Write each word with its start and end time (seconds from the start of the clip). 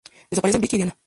Desaparecen 0.31 0.61
Vickie 0.61 0.77
y 0.77 0.79
Diana. 0.79 0.97